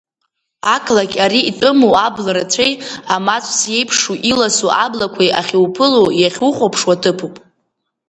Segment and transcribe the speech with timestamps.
[0.75, 2.73] Ақалақь ари итәыму абла рацәеи,
[3.15, 7.35] амацәс еиԥшу иласу аблақәеи ахьуԥыло-иахьухәаԥшуа ҭыԥуп.